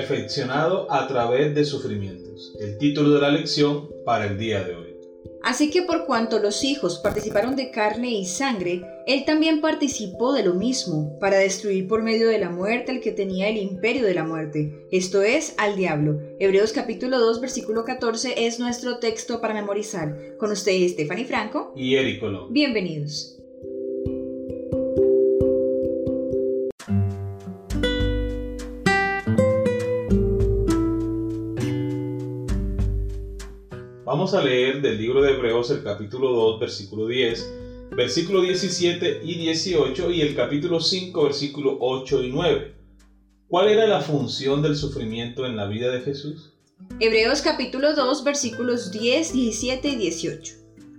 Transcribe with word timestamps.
perfeccionado 0.00 0.90
a 0.90 1.06
través 1.06 1.54
de 1.54 1.64
sufrimientos. 1.64 2.54
El 2.58 2.78
título 2.78 3.10
de 3.10 3.20
la 3.20 3.30
lección 3.30 3.88
para 4.04 4.26
el 4.26 4.38
día 4.38 4.62
de 4.62 4.74
hoy. 4.74 4.86
Así 5.42 5.70
que 5.70 5.82
por 5.82 6.06
cuanto 6.06 6.38
los 6.38 6.64
hijos 6.64 6.98
participaron 6.98 7.56
de 7.56 7.70
carne 7.70 8.10
y 8.10 8.26
sangre, 8.26 8.82
él 9.06 9.24
también 9.24 9.60
participó 9.60 10.32
de 10.32 10.42
lo 10.42 10.54
mismo, 10.54 11.18
para 11.18 11.38
destruir 11.38 11.88
por 11.88 12.02
medio 12.02 12.28
de 12.28 12.38
la 12.38 12.50
muerte 12.50 12.92
al 12.92 13.00
que 13.00 13.12
tenía 13.12 13.48
el 13.48 13.56
imperio 13.56 14.04
de 14.04 14.14
la 14.14 14.24
muerte, 14.24 14.86
esto 14.90 15.22
es, 15.22 15.54
al 15.56 15.76
diablo. 15.76 16.18
Hebreos 16.38 16.72
capítulo 16.72 17.18
2, 17.18 17.40
versículo 17.40 17.84
14 17.84 18.46
es 18.46 18.58
nuestro 18.58 18.98
texto 18.98 19.40
para 19.40 19.54
memorizar. 19.54 20.36
Con 20.38 20.50
ustedes, 20.50 20.92
Stephanie 20.92 21.24
Franco 21.24 21.72
y 21.74 21.96
Eric 21.96 22.22
Bienvenidos. 22.50 23.39
Vamos 34.20 34.34
a 34.34 34.44
leer 34.44 34.82
del 34.82 34.98
libro 34.98 35.22
de 35.22 35.30
Hebreos 35.30 35.70
el 35.70 35.82
capítulo 35.82 36.30
2, 36.32 36.60
versículo 36.60 37.06
10, 37.06 37.52
versículo 37.96 38.42
17 38.42 39.22
y 39.24 39.34
18 39.36 40.10
y 40.10 40.20
el 40.20 40.36
capítulo 40.36 40.78
5, 40.78 41.24
versículo 41.24 41.78
8 41.80 42.24
y 42.24 42.30
9. 42.30 42.74
¿Cuál 43.48 43.68
era 43.68 43.86
la 43.86 44.02
función 44.02 44.60
del 44.60 44.76
sufrimiento 44.76 45.46
en 45.46 45.56
la 45.56 45.64
vida 45.64 45.90
de 45.90 46.02
Jesús? 46.02 46.52
Hebreos 47.00 47.40
capítulo 47.40 47.94
2, 47.94 48.22
versículos 48.22 48.92
10, 48.92 49.32
17 49.32 49.88
y 49.88 49.96
18. 49.96 50.54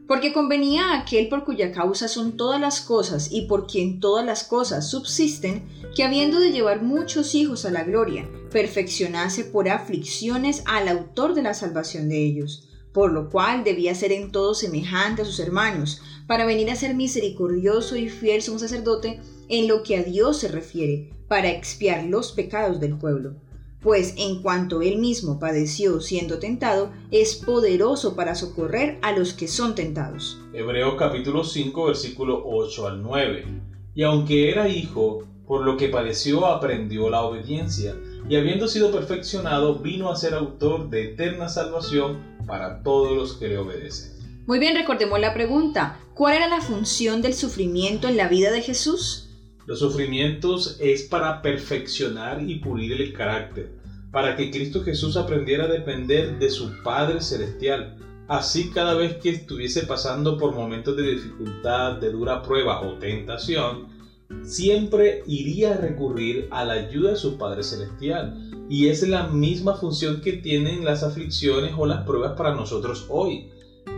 Porque 0.08 0.34
convenía 0.34 0.86
a 0.86 1.02
aquel 1.02 1.30
por 1.30 1.46
cuya 1.46 1.72
causa 1.72 2.08
son 2.08 2.38
todas 2.38 2.60
las 2.60 2.82
cosas 2.82 3.32
y 3.32 3.42
por 3.44 3.68
quien 3.68 4.00
todas 4.00 4.26
las 4.26 4.44
cosas 4.44 4.90
subsisten, 4.90 5.70
que 5.96 6.04
habiendo 6.04 6.40
de 6.40 6.52
llevar 6.52 6.82
muchos 6.82 7.36
hijos 7.36 7.66
a 7.66 7.72
la 7.72 7.84
gloria, 7.84 8.28
perfeccionase 8.50 9.44
por 9.44 9.70
aflicciones 9.70 10.64
al 10.66 10.88
autor 10.88 11.36
de 11.36 11.44
la 11.44 11.54
salvación 11.54 12.10
de 12.10 12.26
ellos 12.26 12.68
por 12.94 13.12
lo 13.12 13.30
cual 13.30 13.64
debía 13.64 13.96
ser 13.96 14.12
en 14.12 14.32
todo 14.32 14.54
semejante 14.54 15.22
a 15.22 15.26
sus 15.26 15.40
hermanos, 15.40 16.02
para 16.28 16.46
venir 16.46 16.70
a 16.70 16.76
ser 16.76 16.96
misericordioso 16.96 17.96
y 17.96 18.10
fiel 18.10 18.42
sumo 18.42 18.60
sacerdote 18.60 19.20
en 19.50 19.68
lo 19.68 19.84
que 19.84 19.98
a 19.98 20.04
Dios 20.04 20.40
se 20.40 20.48
refiere, 20.48 21.10
para 21.28 21.50
expiar 21.50 22.06
los 22.06 22.32
pecados 22.32 22.80
del 22.80 22.98
pueblo. 22.98 23.36
Pues 23.82 24.14
en 24.18 24.44
cuanto 24.44 24.82
él 24.82 25.00
mismo 25.00 25.40
padeció 25.40 26.02
siendo 26.02 26.38
tentado, 26.38 26.92
es 27.10 27.36
poderoso 27.36 28.16
para 28.16 28.36
socorrer 28.36 29.00
a 29.02 29.12
los 29.12 29.34
que 29.34 29.48
son 29.48 29.74
tentados. 29.74 30.40
Hebreos 30.54 30.96
capítulo 31.00 31.44
5 31.44 31.86
versículo 31.86 32.44
8 32.46 32.88
al 32.88 33.02
9. 33.02 33.46
Y 33.96 34.04
aunque 34.04 34.52
era 34.52 34.70
hijo, 34.70 35.24
por 35.48 35.66
lo 35.66 35.78
que 35.78 35.90
padeció 35.90 36.46
aprendió 36.46 37.10
la 37.10 37.24
obediencia 37.24 37.96
y 38.30 38.36
habiendo 38.36 38.68
sido 38.68 38.92
perfeccionado, 38.92 39.76
vino 39.76 40.10
a 40.10 40.16
ser 40.16 40.34
autor 40.34 40.90
de 40.90 41.14
eterna 41.14 41.50
salvación 41.50 42.20
para 42.48 42.82
todos 42.84 43.16
los 43.16 43.34
que 43.34 43.50
le 43.50 43.58
obedecen. 43.58 44.12
Muy 44.48 44.60
bien, 44.60 44.76
recordemos 44.76 45.20
la 45.20 45.34
pregunta. 45.34 46.00
¿Cuál 46.14 46.36
era 46.36 46.48
la 46.48 46.62
función 46.62 47.22
del 47.22 47.34
sufrimiento 47.34 48.08
en 48.08 48.18
la 48.18 48.28
vida 48.28 48.52
de 48.52 48.62
Jesús? 48.62 49.30
Los 49.66 49.80
sufrimientos 49.80 50.78
es 50.80 51.04
para 51.04 51.42
perfeccionar 51.42 52.42
y 52.42 52.56
pulir 52.56 53.00
el 53.00 53.14
carácter, 53.14 53.72
para 54.12 54.36
que 54.36 54.50
Cristo 54.50 54.84
Jesús 54.84 55.16
aprendiera 55.18 55.66
a 55.66 55.72
depender 55.72 56.40
de 56.40 56.50
su 56.50 56.82
Padre 56.84 57.22
Celestial. 57.22 57.98
Así 58.28 58.72
cada 58.72 58.96
vez 58.96 59.16
que 59.18 59.30
estuviese 59.30 59.84
pasando 59.84 60.38
por 60.38 60.56
momentos 60.56 60.98
de 60.98 61.12
dificultad, 61.12 61.98
de 61.98 62.12
dura 62.12 62.42
prueba 62.42 62.82
o 62.82 62.96
tentación, 62.96 63.88
siempre 64.44 65.24
iría 65.28 65.74
a 65.74 65.78
recurrir 65.78 66.48
a 66.52 66.66
la 66.66 66.74
ayuda 66.74 67.12
de 67.12 67.16
su 67.18 67.38
Padre 67.38 67.64
Celestial. 67.64 68.38
Y 68.70 68.88
es 68.88 69.08
la 69.08 69.28
misma 69.28 69.76
función 69.76 70.22
que 70.22 70.34
tienen 70.34 70.86
las 70.86 71.04
aflicciones 71.04 71.74
o 71.78 71.86
las 71.86 72.06
pruebas 72.06 72.34
para 72.38 72.56
nosotros 72.56 73.06
hoy. 73.10 73.50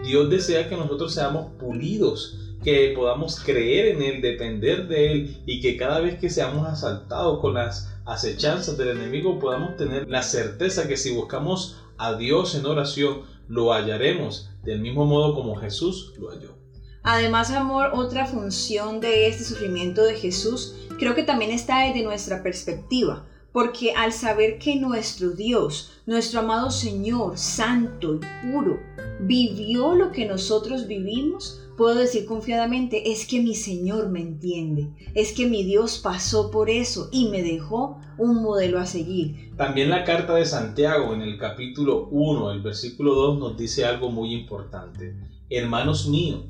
Dios 0.03 0.29
desea 0.29 0.67
que 0.67 0.75
nosotros 0.75 1.13
seamos 1.13 1.51
pulidos, 1.59 2.37
que 2.63 2.93
podamos 2.95 3.39
creer 3.39 3.95
en 3.95 4.01
Él, 4.01 4.21
depender 4.21 4.87
de 4.87 5.11
Él 5.11 5.37
y 5.45 5.61
que 5.61 5.77
cada 5.77 5.99
vez 5.99 6.19
que 6.19 6.29
seamos 6.29 6.67
asaltados 6.67 7.39
con 7.39 7.53
las 7.53 7.93
acechanzas 8.05 8.77
del 8.77 8.89
enemigo 8.89 9.39
podamos 9.39 9.77
tener 9.77 10.09
la 10.09 10.23
certeza 10.23 10.87
que 10.87 10.97
si 10.97 11.13
buscamos 11.13 11.77
a 11.97 12.15
Dios 12.15 12.55
en 12.55 12.65
oración, 12.65 13.21
lo 13.47 13.73
hallaremos 13.73 14.49
del 14.63 14.79
mismo 14.79 15.05
modo 15.05 15.35
como 15.35 15.55
Jesús 15.55 16.13
lo 16.17 16.29
halló. 16.29 16.62
Además, 17.03 17.51
amor, 17.51 17.91
otra 17.93 18.25
función 18.25 19.01
de 19.01 19.27
este 19.27 19.43
sufrimiento 19.43 20.03
de 20.03 20.15
Jesús 20.15 20.75
creo 20.97 21.15
que 21.15 21.23
también 21.23 21.51
está 21.51 21.81
desde 21.85 22.01
nuestra 22.01 22.41
perspectiva, 22.41 23.25
porque 23.51 23.91
al 23.91 24.13
saber 24.13 24.57
que 24.57 24.77
nuestro 24.77 25.31
Dios, 25.31 25.91
nuestro 26.05 26.39
amado 26.39 26.71
Señor, 26.71 27.37
santo 27.37 28.15
y 28.15 28.51
puro, 28.51 28.79
vivió 29.19 29.95
lo 29.95 30.13
que 30.13 30.25
nosotros 30.25 30.87
vivimos, 30.87 31.61
puedo 31.75 31.95
decir 31.95 32.25
confiadamente, 32.25 33.11
es 33.11 33.27
que 33.27 33.41
mi 33.41 33.53
Señor 33.53 34.07
me 34.07 34.21
entiende, 34.21 34.87
es 35.13 35.33
que 35.33 35.45
mi 35.45 35.65
Dios 35.65 35.99
pasó 36.01 36.51
por 36.51 36.69
eso 36.69 37.09
y 37.11 37.27
me 37.27 37.43
dejó 37.43 37.99
un 38.17 38.41
modelo 38.41 38.79
a 38.79 38.85
seguir. 38.85 39.51
También 39.57 39.89
la 39.89 40.05
carta 40.05 40.35
de 40.35 40.45
Santiago 40.45 41.13
en 41.13 41.21
el 41.21 41.37
capítulo 41.37 42.07
1, 42.11 42.51
el 42.51 42.61
versículo 42.61 43.13
2 43.13 43.39
nos 43.39 43.57
dice 43.57 43.83
algo 43.83 44.09
muy 44.09 44.33
importante. 44.33 45.17
Hermanos 45.49 46.07
míos, 46.07 46.45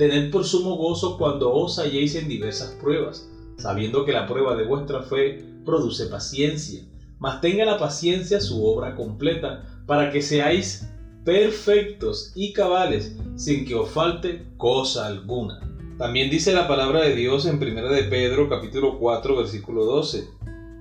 Tened 0.00 0.30
por 0.30 0.46
sumo 0.46 0.76
gozo 0.76 1.18
cuando 1.18 1.52
os 1.52 1.78
halléis 1.78 2.14
en 2.14 2.26
diversas 2.26 2.70
pruebas, 2.80 3.28
sabiendo 3.58 4.06
que 4.06 4.14
la 4.14 4.26
prueba 4.26 4.56
de 4.56 4.64
vuestra 4.64 5.02
fe 5.02 5.44
produce 5.66 6.06
paciencia. 6.06 6.86
Mas 7.18 7.42
tenga 7.42 7.66
la 7.66 7.76
paciencia 7.76 8.40
su 8.40 8.64
obra 8.64 8.94
completa, 8.94 9.82
para 9.84 10.10
que 10.10 10.22
seáis 10.22 10.90
perfectos 11.22 12.32
y 12.34 12.54
cabales, 12.54 13.14
sin 13.36 13.66
que 13.66 13.74
os 13.74 13.90
falte 13.90 14.46
cosa 14.56 15.04
alguna. 15.04 15.60
También 15.98 16.30
dice 16.30 16.54
la 16.54 16.66
palabra 16.66 17.02
de 17.02 17.14
Dios 17.14 17.44
en 17.44 17.56
1 17.56 17.88
de 17.90 18.04
Pedro 18.04 18.48
capítulo 18.48 18.98
4 18.98 19.36
versículo 19.36 19.84
12. 19.84 20.30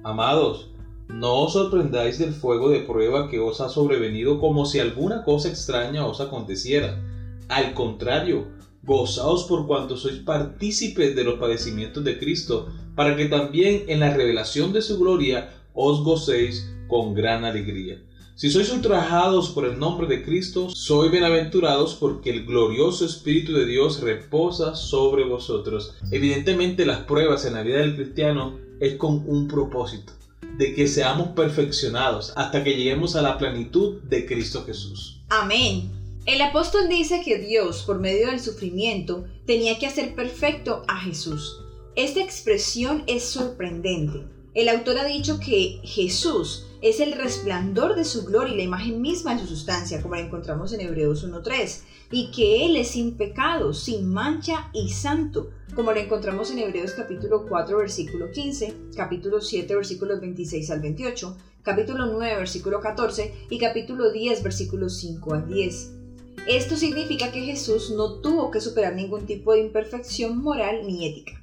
Amados, 0.05 0.69
no 1.09 1.41
os 1.41 1.51
sorprendáis 1.51 2.19
del 2.19 2.31
fuego 2.31 2.69
de 2.69 2.79
prueba 2.79 3.27
que 3.27 3.39
os 3.39 3.59
ha 3.59 3.67
sobrevenido 3.67 4.39
como 4.39 4.65
si 4.65 4.79
alguna 4.79 5.25
cosa 5.25 5.49
extraña 5.49 6.05
os 6.05 6.21
aconteciera. 6.21 7.03
Al 7.49 7.73
contrario, 7.73 8.57
Gozaos 8.83 9.43
por 9.43 9.67
cuanto 9.67 9.97
sois 9.97 10.19
partícipes 10.19 11.15
de 11.15 11.23
los 11.23 11.39
padecimientos 11.39 12.03
de 12.03 12.17
Cristo, 12.17 12.69
para 12.95 13.15
que 13.15 13.25
también 13.25 13.83
en 13.87 13.99
la 13.99 14.13
revelación 14.13 14.73
de 14.73 14.81
su 14.81 14.99
gloria 14.99 15.49
os 15.73 16.03
gocéis 16.03 16.69
con 16.87 17.13
gran 17.13 17.45
alegría. 17.45 18.01
Si 18.39 18.49
sois 18.49 18.71
ultrajados 18.71 19.49
por 19.49 19.65
el 19.65 19.77
nombre 19.77 20.07
de 20.07 20.23
Cristo, 20.23 20.69
sois 20.69 21.11
bienaventurados 21.11 21.95
porque 21.95 22.29
el 22.29 22.45
glorioso 22.45 23.03
Espíritu 23.03 23.51
de 23.51 23.65
Dios 23.65 23.99
reposa 23.99 24.75
sobre 24.75 25.25
vosotros. 25.25 25.95
Evidentemente 26.09 26.85
las 26.85 26.99
pruebas 26.99 27.43
en 27.43 27.55
la 27.55 27.63
vida 27.63 27.79
del 27.79 27.97
cristiano 27.97 28.57
es 28.79 28.95
con 28.95 29.25
un 29.27 29.49
propósito, 29.49 30.13
de 30.57 30.73
que 30.73 30.87
seamos 30.87 31.31
perfeccionados 31.35 32.31
hasta 32.37 32.63
que 32.63 32.77
lleguemos 32.77 33.17
a 33.17 33.21
la 33.21 33.37
plenitud 33.37 34.01
de 34.03 34.25
Cristo 34.25 34.63
Jesús. 34.65 35.19
Amén. 35.27 35.98
El 36.29 36.43
apóstol 36.43 36.87
dice 36.87 37.23
que 37.25 37.39
Dios, 37.39 37.81
por 37.81 37.97
medio 37.97 38.27
del 38.27 38.39
sufrimiento, 38.39 39.25
tenía 39.47 39.79
que 39.79 39.87
hacer 39.87 40.13
perfecto 40.13 40.83
a 40.87 40.99
Jesús. 40.99 41.59
Esta 41.95 42.19
expresión 42.19 43.03
es 43.07 43.23
sorprendente. 43.23 44.27
El 44.53 44.69
autor 44.69 44.99
ha 44.99 45.05
dicho 45.05 45.39
que 45.39 45.79
Jesús 45.83 46.67
es 46.83 46.99
el 46.99 47.13
resplandor 47.13 47.95
de 47.95 48.05
su 48.05 48.25
gloria 48.25 48.53
y 48.53 48.57
la 48.57 48.63
imagen 48.63 49.01
misma 49.01 49.33
de 49.33 49.41
su 49.41 49.47
sustancia, 49.47 50.03
como 50.03 50.13
la 50.13 50.21
encontramos 50.21 50.71
en 50.71 50.81
Hebreos 50.81 51.27
1.3, 51.27 51.79
y 52.11 52.29
que 52.29 52.63
Él 52.67 52.75
es 52.75 52.89
sin 52.89 53.17
pecado, 53.17 53.73
sin 53.73 54.07
mancha 54.07 54.69
y 54.71 54.89
santo, 54.89 55.49
como 55.73 55.93
lo 55.93 55.99
encontramos 55.99 56.51
en 56.51 56.59
Hebreos 56.59 56.91
capítulo 56.91 57.47
4, 57.49 57.75
versículo 57.75 58.29
15, 58.29 58.75
capítulo 58.95 59.41
7, 59.41 59.75
versículos 59.75 60.21
26 60.21 60.69
al 60.69 60.81
28, 60.81 61.37
capítulo 61.63 62.05
9, 62.05 62.35
versículo 62.35 62.81
14 62.81 63.33
y 63.49 63.57
capítulo 63.57 64.11
10, 64.11 64.43
versículos 64.43 64.95
5 64.99 65.33
al 65.33 65.47
10. 65.47 65.98
Esto 66.47 66.75
significa 66.75 67.31
que 67.31 67.41
Jesús 67.41 67.91
no 67.91 68.21
tuvo 68.21 68.51
que 68.51 68.61
superar 68.61 68.95
ningún 68.95 69.25
tipo 69.25 69.53
de 69.53 69.61
imperfección 69.61 70.41
moral 70.41 70.81
ni 70.85 71.07
ética. 71.07 71.39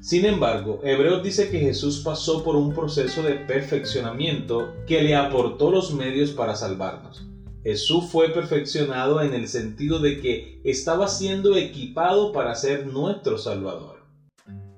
Sin 0.00 0.24
embargo, 0.24 0.80
Hebreos 0.84 1.22
dice 1.22 1.50
que 1.50 1.58
Jesús 1.58 2.00
pasó 2.04 2.42
por 2.42 2.56
un 2.56 2.72
proceso 2.72 3.22
de 3.22 3.34
perfeccionamiento 3.34 4.72
que 4.86 5.02
le 5.02 5.14
aportó 5.14 5.70
los 5.70 5.92
medios 5.92 6.30
para 6.30 6.56
salvarnos. 6.56 7.26
Jesús 7.62 8.04
fue 8.10 8.30
perfeccionado 8.30 9.20
en 9.20 9.34
el 9.34 9.48
sentido 9.48 9.98
de 9.98 10.20
que 10.20 10.60
estaba 10.64 11.08
siendo 11.08 11.56
equipado 11.56 12.32
para 12.32 12.54
ser 12.54 12.86
nuestro 12.86 13.36
Salvador. 13.36 13.97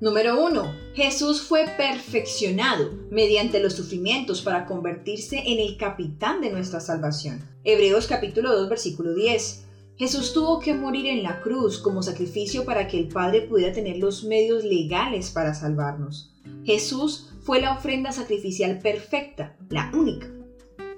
Número 0.00 0.42
1. 0.42 0.74
Jesús 0.94 1.42
fue 1.42 1.66
perfeccionado 1.76 2.90
mediante 3.10 3.60
los 3.60 3.74
sufrimientos 3.74 4.40
para 4.40 4.64
convertirse 4.64 5.42
en 5.44 5.60
el 5.60 5.76
capitán 5.76 6.40
de 6.40 6.50
nuestra 6.50 6.80
salvación. 6.80 7.46
Hebreos 7.64 8.06
capítulo 8.06 8.58
2 8.58 8.70
versículo 8.70 9.12
10. 9.12 9.66
Jesús 9.98 10.32
tuvo 10.32 10.58
que 10.58 10.72
morir 10.72 11.04
en 11.04 11.22
la 11.22 11.42
cruz 11.42 11.76
como 11.76 12.02
sacrificio 12.02 12.64
para 12.64 12.88
que 12.88 12.98
el 12.98 13.08
Padre 13.08 13.42
pudiera 13.42 13.74
tener 13.74 13.98
los 13.98 14.24
medios 14.24 14.64
legales 14.64 15.30
para 15.30 15.52
salvarnos. 15.52 16.32
Jesús 16.64 17.28
fue 17.42 17.60
la 17.60 17.74
ofrenda 17.74 18.10
sacrificial 18.10 18.78
perfecta, 18.78 19.54
la 19.68 19.92
única. 19.94 20.30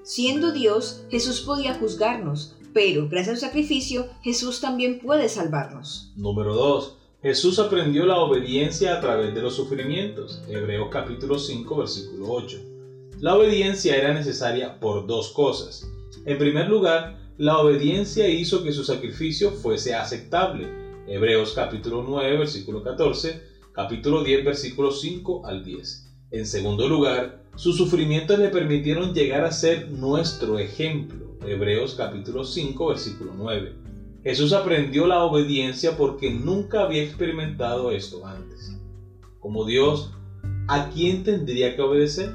Siendo 0.03 0.53
Dios, 0.53 1.03
Jesús 1.09 1.41
podía 1.41 1.73
juzgarnos, 1.73 2.55
pero 2.73 3.09
gracias 3.09 3.33
a 3.33 3.39
su 3.41 3.45
sacrificio, 3.47 4.07
Jesús 4.21 4.61
también 4.61 4.99
puede 4.99 5.27
salvarnos. 5.27 6.13
Número 6.15 6.55
2. 6.55 7.02
Jesús 7.23 7.57
aprendió 7.57 8.05
la 8.05 8.17
obediencia 8.17 8.97
a 8.97 8.99
través 8.99 9.33
de 9.33 9.41
los 9.41 9.55
sufrimientos. 9.55 10.43
Hebreos 10.49 10.89
capítulo 10.91 11.39
5, 11.39 11.77
versículo 11.77 12.29
8. 12.29 12.57
La 13.21 13.37
obediencia 13.37 13.95
era 13.95 14.13
necesaria 14.13 14.77
por 14.77 15.07
dos 15.07 15.29
cosas. 15.29 15.89
En 16.25 16.37
primer 16.37 16.67
lugar, 16.67 17.17
la 17.37 17.59
obediencia 17.59 18.27
hizo 18.27 18.61
que 18.61 18.73
su 18.73 18.83
sacrificio 18.83 19.51
fuese 19.51 19.95
aceptable. 19.95 20.67
Hebreos 21.07 21.53
capítulo 21.53 22.03
9, 22.05 22.39
versículo 22.39 22.83
14, 22.83 23.41
capítulo 23.71 24.21
10, 24.21 24.43
versículo 24.43 24.91
5 24.91 25.45
al 25.45 25.63
10. 25.63 26.11
En 26.31 26.45
segundo 26.45 26.89
lugar, 26.89 27.41
sus 27.55 27.77
sufrimientos 27.77 28.37
le 28.37 28.49
permitieron 28.49 29.13
llegar 29.13 29.45
a 29.45 29.51
ser 29.53 29.89
nuestro 29.91 30.59
ejemplo. 30.59 31.37
Hebreos 31.47 31.95
capítulo 31.95 32.43
5, 32.43 32.85
versículo 32.85 33.31
9. 33.33 33.92
Jesús 34.23 34.53
aprendió 34.53 35.05
la 35.05 35.23
obediencia 35.23 35.97
porque 35.97 36.31
nunca 36.31 36.83
había 36.83 37.03
experimentado 37.03 37.91
esto 37.91 38.25
antes. 38.25 38.73
Como 39.41 39.65
Dios, 39.65 40.11
¿a 40.69 40.89
quién 40.91 41.25
tendría 41.25 41.75
que 41.75 41.81
obedecer? 41.81 42.33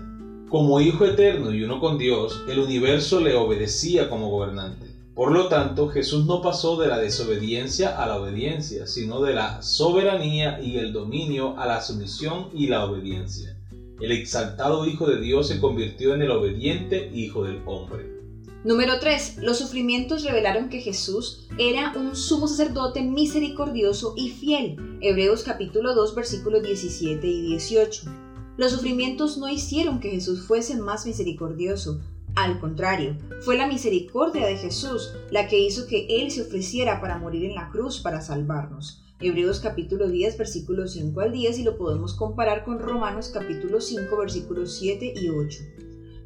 Como 0.50 0.82
Hijo 0.82 1.06
eterno 1.06 1.50
y 1.54 1.62
uno 1.62 1.80
con 1.80 1.96
Dios, 1.96 2.42
el 2.46 2.58
universo 2.58 3.20
le 3.20 3.34
obedecía 3.34 4.10
como 4.10 4.28
gobernante. 4.28 4.86
Por 5.14 5.32
lo 5.32 5.48
tanto, 5.48 5.88
Jesús 5.88 6.26
no 6.26 6.42
pasó 6.42 6.78
de 6.78 6.88
la 6.88 6.98
desobediencia 6.98 8.00
a 8.00 8.06
la 8.06 8.20
obediencia, 8.20 8.86
sino 8.86 9.22
de 9.22 9.32
la 9.32 9.62
soberanía 9.62 10.60
y 10.60 10.76
el 10.76 10.92
dominio 10.92 11.58
a 11.58 11.66
la 11.66 11.80
sumisión 11.80 12.50
y 12.52 12.66
la 12.66 12.84
obediencia. 12.84 13.56
El 13.98 14.12
exaltado 14.12 14.86
Hijo 14.86 15.08
de 15.08 15.20
Dios 15.20 15.48
se 15.48 15.58
convirtió 15.58 16.14
en 16.14 16.20
el 16.20 16.30
obediente 16.32 17.10
Hijo 17.14 17.44
del 17.44 17.62
hombre. 17.64 18.17
Número 18.64 18.98
3. 18.98 19.36
Los 19.40 19.58
sufrimientos 19.58 20.24
revelaron 20.24 20.68
que 20.68 20.80
Jesús 20.80 21.46
era 21.58 21.92
un 21.96 22.16
sumo 22.16 22.48
sacerdote 22.48 23.02
misericordioso 23.02 24.14
y 24.16 24.30
fiel. 24.30 24.98
Hebreos 25.00 25.44
capítulo 25.44 25.94
2 25.94 26.16
versículos 26.16 26.64
17 26.64 27.24
y 27.24 27.42
18. 27.50 28.10
Los 28.56 28.72
sufrimientos 28.72 29.38
no 29.38 29.48
hicieron 29.48 30.00
que 30.00 30.10
Jesús 30.10 30.42
fuese 30.42 30.74
más 30.74 31.06
misericordioso. 31.06 32.00
Al 32.34 32.58
contrario, 32.58 33.16
fue 33.42 33.56
la 33.56 33.68
misericordia 33.68 34.44
de 34.46 34.56
Jesús 34.56 35.12
la 35.30 35.46
que 35.46 35.60
hizo 35.60 35.86
que 35.86 36.06
Él 36.20 36.32
se 36.32 36.42
ofreciera 36.42 37.00
para 37.00 37.16
morir 37.16 37.44
en 37.44 37.54
la 37.54 37.70
cruz 37.70 38.00
para 38.00 38.20
salvarnos. 38.20 39.04
Hebreos 39.20 39.60
capítulo 39.60 40.08
10 40.08 40.36
versículos 40.36 40.92
5 40.94 41.20
al 41.20 41.30
10 41.30 41.60
y 41.60 41.62
lo 41.62 41.78
podemos 41.78 42.12
comparar 42.14 42.64
con 42.64 42.80
Romanos 42.80 43.30
capítulo 43.32 43.80
5 43.80 44.16
versículos 44.16 44.74
7 44.78 45.14
y 45.14 45.28
8. 45.28 45.58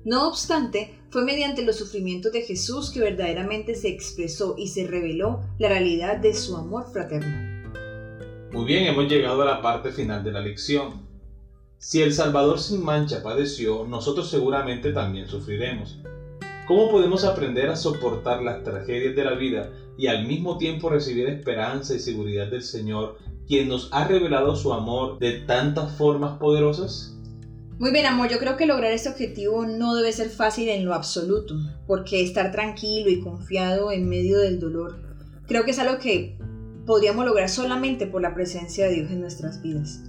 No 0.05 0.29
obstante, 0.29 0.99
fue 1.11 1.25
mediante 1.25 1.65
los 1.65 1.77
sufrimientos 1.77 2.33
de 2.33 2.43
Jesús 2.43 2.91
que 2.91 2.99
verdaderamente 2.99 3.77
se 3.77 3.89
expresó 3.89 4.57
y 4.59 4.67
se 4.67 4.87
reveló 4.89 5.41
la 5.61 5.69
realidad 5.69 6.17
de 6.17 6.35
su 6.35 6.57
amor 6.57 6.87
fraterno. 6.93 7.53
Muy 8.53 8.65
bien, 8.65 8.87
hemos 8.87 9.09
llegado 9.09 9.43
a 9.43 9.47
la 9.47 9.63
parte 9.63 9.93
final 9.93 10.25
de 10.25 10.33
la 10.33 10.41
lección. 10.41 11.07
Si 11.79 12.03
el 12.03 12.13
Salvador 12.13 12.59
sin 12.59 12.85
mancha 12.85 13.23
padeció, 13.23 13.87
nosotros 13.87 14.29
seguramente 14.29 14.93
también 14.93 15.29
sufriremos. 15.29 16.01
¿Cómo 16.67 16.91
podemos 16.91 17.25
aprender 17.25 17.69
a 17.71 17.77
soportar 17.77 18.43
las 18.43 18.65
tragedias 18.65 19.15
de 19.15 19.25
la 19.25 19.35
vida 19.35 19.71
y 19.97 20.09
al 20.09 20.27
mismo 20.27 20.59
tiempo 20.59 20.91
recibir 20.91 21.29
esperanza 21.29 21.95
y 21.95 22.01
seguridad 22.01 22.49
del 22.49 22.63
Señor, 22.63 23.19
quien 23.47 23.69
nos 23.69 23.89
ha 23.93 24.09
revelado 24.09 24.57
su 24.57 24.73
amor 24.73 25.19
de 25.21 25.41
tantas 25.41 25.97
formas 25.97 26.39
poderosas? 26.39 27.17
Muy 27.79 27.91
bien, 27.91 28.07
amor, 28.07 28.29
yo 28.29 28.39
creo 28.39 28.57
que 28.57 28.67
lograr 28.67 28.93
este 28.93 29.09
objetivo 29.09 29.67
no 29.67 29.95
debe 29.95 30.13
ser 30.13 30.29
fácil 30.29 30.69
en 30.69 30.85
lo 30.85 30.95
absoluto, 30.95 31.57
porque 31.87 32.23
estar 32.23 32.53
tranquilo 32.53 33.11
y 33.11 33.21
confiado 33.21 33.91
en 33.91 34.09
medio 34.09 34.39
del 34.39 34.61
dolor, 34.61 35.01
creo 35.47 35.65
que 35.65 35.73
es 35.73 35.79
algo 35.79 35.99
que 35.99 36.39
podríamos 36.87 37.25
lograr 37.25 37.49
solamente 37.49 38.07
por 38.07 38.23
la 38.23 38.35
presencia 38.35 38.87
de 38.87 38.95
Dios 38.95 39.11
en 39.11 39.21
nuestras 39.21 39.63
vidas. 39.63 40.01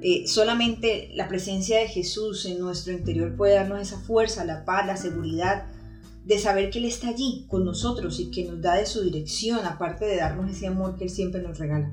Eh, 0.00 0.26
solamente 0.26 1.10
la 1.14 1.28
presencia 1.28 1.78
de 1.78 1.86
Jesús 1.86 2.44
en 2.46 2.58
nuestro 2.58 2.92
interior 2.92 3.36
puede 3.36 3.54
darnos 3.54 3.80
esa 3.80 4.00
fuerza, 4.00 4.44
la 4.44 4.64
paz, 4.64 4.86
la 4.86 4.96
seguridad 4.96 5.66
de 6.24 6.38
saber 6.38 6.70
que 6.70 6.78
Él 6.78 6.86
está 6.86 7.08
allí 7.08 7.46
con 7.48 7.64
nosotros 7.64 8.18
y 8.18 8.30
que 8.30 8.44
nos 8.44 8.60
da 8.60 8.74
de 8.74 8.86
su 8.86 9.02
dirección, 9.02 9.64
aparte 9.64 10.04
de 10.04 10.16
darnos 10.16 10.50
ese 10.50 10.66
amor 10.66 10.96
que 10.96 11.04
Él 11.04 11.10
siempre 11.10 11.40
nos 11.40 11.58
regala. 11.58 11.92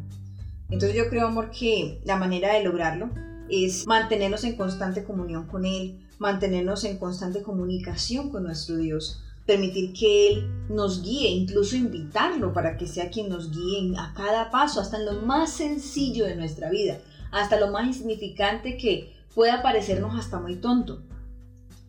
Entonces 0.70 0.98
yo 0.98 1.10
creo, 1.10 1.28
amor, 1.28 1.52
que 1.52 2.00
la 2.04 2.16
manera 2.16 2.54
de 2.54 2.64
lograrlo 2.64 3.12
es 3.50 3.88
mantenernos 3.88 4.44
en 4.44 4.56
constante 4.56 5.04
comunión 5.04 5.48
con 5.48 5.66
Él, 5.66 6.00
mantenernos 6.18 6.84
en 6.84 6.98
constante 6.98 7.42
comunicación 7.42 8.30
con 8.30 8.44
nuestro 8.44 8.78
Dios, 8.78 9.22
permitir 9.46 9.94
que 9.94 10.28
Él 10.28 10.48
nos 10.70 11.02
guíe, 11.02 11.30
incluso 11.30 11.76
invitarlo 11.76 12.54
para 12.54 12.78
que 12.78 12.88
sea 12.88 13.10
quien 13.10 13.30
nos 13.30 13.52
guíe 13.52 13.94
a 13.98 14.14
cada 14.14 14.52
paso, 14.52 14.80
hasta 14.80 14.98
en 14.98 15.06
lo 15.06 15.14
más 15.22 15.52
sencillo 15.54 16.26
de 16.26 16.36
nuestra 16.36 16.70
vida, 16.70 17.00
hasta 17.32 17.60
lo 17.60 17.72
más 17.72 17.88
insignificante 17.88 18.78
que 18.78 19.14
pueda 19.34 19.64
parecernos 19.64 20.20
hasta 20.20 20.40
muy 20.40 20.58
tonto. 20.58 21.02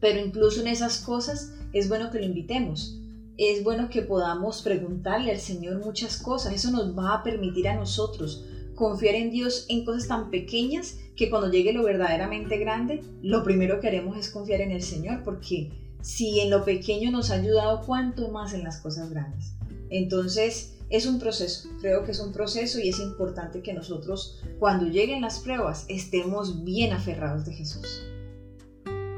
Pero 0.01 0.19
incluso 0.19 0.61
en 0.61 0.69
esas 0.69 0.99
cosas 0.99 1.53
es 1.73 1.89
bueno 1.89 2.11
que 2.11 2.19
lo 2.19 2.25
invitemos. 2.25 2.97
Es 3.37 3.63
bueno 3.65 3.89
que 3.91 4.03
podamos 4.03 4.63
preguntarle 4.63 5.31
al 5.31 5.41
Señor 5.41 5.85
muchas 5.85 6.17
cosas. 6.17 6.55
Eso 6.55 6.71
nos 6.71 6.97
va 6.97 7.15
a 7.15 7.23
permitir 7.23 7.69
a 7.69 7.77
nosotros 7.77 8.45
confiar 8.75 9.15
en 9.15 9.31
Dios 9.31 9.67
en 9.69 9.85
cosas 9.85 10.09
tan 10.09 10.31
pequeñas 10.31 10.97
que 11.21 11.29
cuando 11.29 11.51
llegue 11.51 11.75
lo 11.75 11.83
verdaderamente 11.83 12.57
grande, 12.57 13.03
lo 13.21 13.45
primero 13.45 13.79
que 13.79 13.89
haremos 13.89 14.17
es 14.17 14.31
confiar 14.31 14.63
en 14.63 14.71
el 14.71 14.81
Señor, 14.81 15.23
porque 15.23 15.71
si 16.01 16.41
en 16.41 16.49
lo 16.49 16.65
pequeño 16.65 17.11
nos 17.11 17.31
ha 17.31 17.35
ayudado, 17.35 17.83
¿cuánto 17.85 18.31
más 18.31 18.55
en 18.55 18.65
las 18.65 18.81
cosas 18.81 19.11
grandes? 19.11 19.53
Entonces, 19.91 20.79
es 20.89 21.05
un 21.05 21.21
proceso, 21.21 21.69
creo 21.83 22.05
que 22.05 22.13
es 22.13 22.21
un 22.21 22.33
proceso 22.33 22.81
y 22.81 22.89
es 22.89 23.01
importante 23.01 23.61
que 23.61 23.75
nosotros, 23.75 24.41
cuando 24.59 24.87
lleguen 24.87 25.21
las 25.21 25.41
pruebas, 25.41 25.85
estemos 25.91 26.65
bien 26.65 26.95
aferrados 26.95 27.45
de 27.45 27.53
Jesús. 27.53 28.03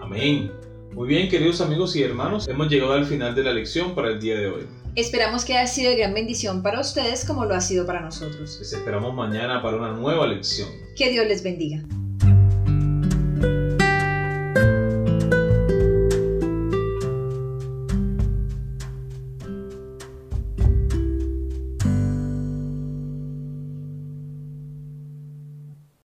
Amén. 0.00 0.50
Muy 0.92 1.06
bien, 1.06 1.28
queridos 1.28 1.60
amigos 1.60 1.94
y 1.94 2.02
hermanos, 2.02 2.48
hemos 2.48 2.68
llegado 2.68 2.94
al 2.94 3.06
final 3.06 3.36
de 3.36 3.44
la 3.44 3.52
lección 3.52 3.94
para 3.94 4.08
el 4.08 4.20
día 4.20 4.34
de 4.40 4.48
hoy. 4.48 4.81
Esperamos 4.94 5.46
que 5.46 5.56
haya 5.56 5.66
sido 5.66 5.90
de 5.90 5.96
gran 5.96 6.12
bendición 6.12 6.62
para 6.62 6.78
ustedes 6.78 7.24
como 7.24 7.46
lo 7.46 7.54
ha 7.54 7.62
sido 7.62 7.86
para 7.86 8.00
nosotros. 8.00 8.58
Les 8.58 8.72
esperamos 8.74 9.14
mañana 9.14 9.62
para 9.62 9.78
una 9.78 9.92
nueva 9.92 10.26
lección. 10.26 10.68
Que 10.94 11.08
Dios 11.08 11.26
les 11.26 11.42
bendiga. 11.42 11.82